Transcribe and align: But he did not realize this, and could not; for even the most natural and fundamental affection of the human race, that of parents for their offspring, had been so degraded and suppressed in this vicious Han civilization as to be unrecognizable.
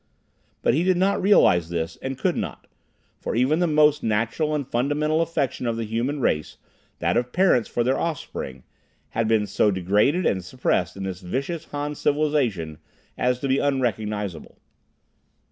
But 0.63 0.73
he 0.73 0.81
did 0.83 0.97
not 0.97 1.21
realize 1.21 1.69
this, 1.69 1.95
and 2.01 2.17
could 2.17 2.35
not; 2.35 2.65
for 3.19 3.35
even 3.35 3.59
the 3.59 3.67
most 3.67 4.01
natural 4.01 4.55
and 4.55 4.67
fundamental 4.67 5.21
affection 5.21 5.67
of 5.67 5.77
the 5.77 5.83
human 5.83 6.19
race, 6.21 6.57
that 6.97 7.17
of 7.17 7.31
parents 7.31 7.69
for 7.69 7.83
their 7.83 7.99
offspring, 7.99 8.63
had 9.09 9.27
been 9.27 9.45
so 9.45 9.69
degraded 9.69 10.25
and 10.25 10.43
suppressed 10.43 10.97
in 10.97 11.03
this 11.03 11.21
vicious 11.21 11.65
Han 11.65 11.93
civilization 11.93 12.79
as 13.15 13.37
to 13.41 13.47
be 13.47 13.59
unrecognizable. 13.59 14.57